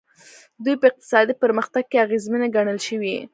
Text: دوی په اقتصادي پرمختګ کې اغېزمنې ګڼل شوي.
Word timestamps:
دوی 0.63 0.75
په 0.81 0.85
اقتصادي 0.89 1.33
پرمختګ 1.43 1.83
کې 1.91 2.03
اغېزمنې 2.05 2.47
ګڼل 2.55 2.77
شوي. 2.87 3.15